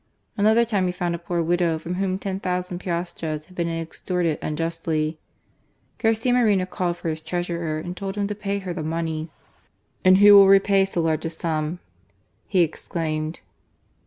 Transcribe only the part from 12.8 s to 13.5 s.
claimed.